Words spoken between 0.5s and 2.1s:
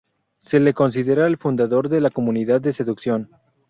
le considera el fundador de la